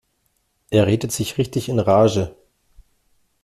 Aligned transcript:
Er 0.71 0.87
redet 0.87 1.11
sich 1.11 1.37
richtig 1.37 1.69
in 1.69 1.77
Rage. 1.77 2.35